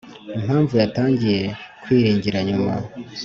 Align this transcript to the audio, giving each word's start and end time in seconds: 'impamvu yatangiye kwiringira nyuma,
'impamvu 0.35 0.73
yatangiye 0.81 1.39
kwiringira 1.83 2.37
nyuma, 2.47 2.73